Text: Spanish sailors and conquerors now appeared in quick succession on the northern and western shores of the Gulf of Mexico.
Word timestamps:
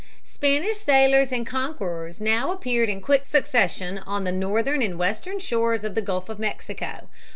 Spanish 0.25 0.77
sailors 0.77 1.31
and 1.31 1.45
conquerors 1.45 2.19
now 2.19 2.51
appeared 2.51 2.89
in 2.89 3.01
quick 3.01 3.23
succession 3.27 3.99
on 3.99 4.23
the 4.23 4.31
northern 4.31 4.81
and 4.81 4.97
western 4.97 5.37
shores 5.37 5.83
of 5.83 5.93
the 5.93 6.01
Gulf 6.01 6.27
of 6.27 6.39
Mexico. 6.39 7.07